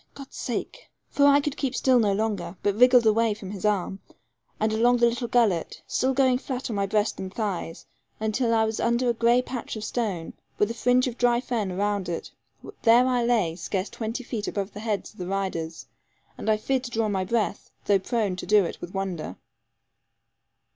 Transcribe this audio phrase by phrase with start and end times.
[0.15, 3.99] God's sake' For I could keep still no longer, but wriggled away from his arm,
[4.59, 7.85] and along the little gullet, still going flat on my breast and thighs,
[8.19, 11.77] until I was under a grey patch of stone, with a fringe of dry fern
[11.77, 12.31] round it;
[12.81, 15.85] there I lay, scarce twenty feet above the heads of the riders,
[16.35, 19.35] and I feared to draw my breath, though prone to do it with wonder.